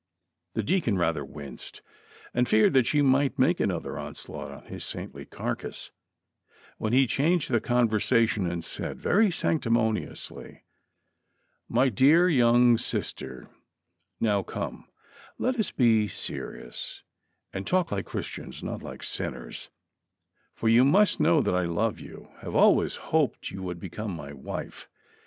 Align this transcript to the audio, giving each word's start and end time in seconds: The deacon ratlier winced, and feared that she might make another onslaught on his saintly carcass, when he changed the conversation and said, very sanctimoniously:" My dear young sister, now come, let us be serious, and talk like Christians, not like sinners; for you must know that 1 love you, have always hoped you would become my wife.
The 0.55 0.63
deacon 0.63 0.95
ratlier 0.97 1.29
winced, 1.29 1.83
and 2.33 2.47
feared 2.49 2.73
that 2.73 2.87
she 2.87 3.03
might 3.03 3.37
make 3.37 3.59
another 3.59 3.99
onslaught 3.99 4.49
on 4.49 4.65
his 4.65 4.83
saintly 4.83 5.25
carcass, 5.25 5.91
when 6.79 6.91
he 6.91 7.05
changed 7.05 7.51
the 7.51 7.61
conversation 7.61 8.49
and 8.49 8.63
said, 8.63 8.99
very 8.99 9.29
sanctimoniously:" 9.29 10.63
My 11.77 11.89
dear 11.89 12.27
young 12.27 12.79
sister, 12.79 13.47
now 14.19 14.41
come, 14.41 14.87
let 15.37 15.59
us 15.59 15.69
be 15.69 16.07
serious, 16.07 17.03
and 17.53 17.67
talk 17.67 17.91
like 17.91 18.07
Christians, 18.07 18.63
not 18.63 18.81
like 18.81 19.03
sinners; 19.03 19.69
for 20.55 20.67
you 20.67 20.83
must 20.83 21.19
know 21.19 21.43
that 21.43 21.53
1 21.53 21.75
love 21.75 21.99
you, 21.99 22.29
have 22.39 22.55
always 22.55 22.95
hoped 22.95 23.51
you 23.51 23.61
would 23.61 23.79
become 23.79 24.09
my 24.15 24.33
wife. 24.33 24.89